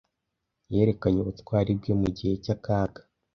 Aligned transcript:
Yerekanye 0.73 1.19
ubutwari 1.21 1.71
bwe 1.79 1.93
mu 2.01 2.07
gihe 2.17 2.33
cy'akaga. 2.43 3.01